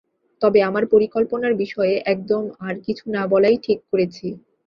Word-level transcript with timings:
তবে 0.41 0.59
আমার 0.63 0.83
পরিকল্পনার 0.85 1.53
বিষয়ে 1.55 1.95
একদম 2.05 2.43
আর 2.59 2.75
কিছু 2.85 3.05
না 3.11 3.23
বলাই 3.27 3.57
ঠিক 3.63 3.79
করেছি। 3.91 4.27